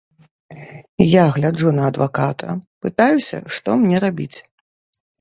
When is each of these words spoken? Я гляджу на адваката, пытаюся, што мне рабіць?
Я 1.21 1.25
гляджу 1.35 1.69
на 1.77 1.83
адваката, 1.91 2.49
пытаюся, 2.87 3.37
што 3.59 3.79
мне 3.87 4.05
рабіць? 4.09 4.35